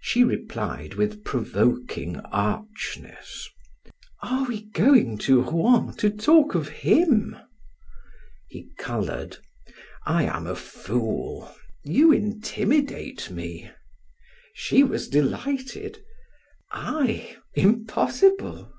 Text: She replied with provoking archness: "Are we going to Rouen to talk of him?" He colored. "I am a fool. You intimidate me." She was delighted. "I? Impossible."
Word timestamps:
She 0.00 0.24
replied 0.24 0.94
with 0.94 1.22
provoking 1.22 2.16
archness: 2.32 3.48
"Are 4.20 4.42
we 4.48 4.62
going 4.72 5.16
to 5.18 5.42
Rouen 5.42 5.94
to 5.98 6.10
talk 6.10 6.56
of 6.56 6.68
him?" 6.68 7.36
He 8.48 8.70
colored. 8.78 9.36
"I 10.04 10.24
am 10.24 10.48
a 10.48 10.56
fool. 10.56 11.54
You 11.84 12.10
intimidate 12.10 13.30
me." 13.30 13.70
She 14.54 14.82
was 14.82 15.06
delighted. 15.08 16.02
"I? 16.72 17.36
Impossible." 17.54 18.72